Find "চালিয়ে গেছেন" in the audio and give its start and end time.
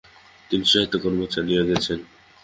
1.33-1.99